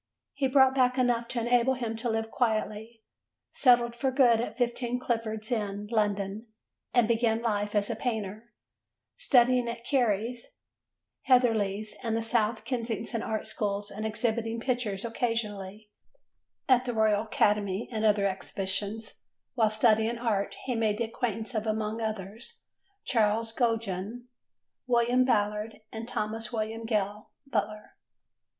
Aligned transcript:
He 0.33 0.47
brought 0.47 0.73
back 0.73 0.97
enough 0.97 1.27
to 1.27 1.41
enable 1.41 1.75
him 1.75 1.95
to 1.97 2.09
live 2.09 2.31
quietly, 2.31 3.03
settled 3.51 3.95
for 3.95 4.09
good 4.09 4.41
at 4.41 4.57
15 4.57 4.97
Clifford's 4.97 5.51
Inn, 5.51 5.85
London, 5.91 6.47
and 6.91 7.07
began 7.07 7.39
life 7.43 7.75
as 7.75 7.87
a 7.91 7.95
painter, 7.95 8.51
studying 9.15 9.67
at 9.69 9.85
Cary's, 9.85 10.57
Heatherley's 11.27 11.95
and 12.01 12.17
the 12.17 12.21
South 12.23 12.65
Kensington 12.65 13.21
Art 13.21 13.45
Schools 13.45 13.91
and 13.91 14.03
exhibiting 14.03 14.59
pictures 14.59 15.05
occasionally 15.05 15.91
at 16.67 16.85
the 16.85 16.95
Royal 16.95 17.21
Academy 17.21 17.87
and 17.91 18.03
other 18.03 18.25
exhibitions: 18.25 19.21
while 19.53 19.69
studying 19.69 20.17
art 20.17 20.55
he 20.65 20.73
made 20.73 20.97
the 20.97 21.03
acquaintance 21.03 21.53
of, 21.53 21.67
among 21.67 22.01
others, 22.01 22.63
Charles 23.05 23.53
Gogin, 23.53 24.25
William 24.87 25.25
Ballard 25.25 25.81
and 25.91 26.07
Thomas 26.07 26.51
William 26.51 26.85
Gale 26.87 27.29
Butler. 27.45 27.97